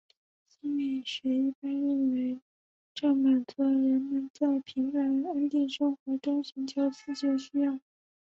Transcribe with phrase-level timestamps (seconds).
[0.49, 2.39] 心理学一般认为
[2.91, 7.79] 这满足了人们在平凡安定的生活中寻求刺激的需要。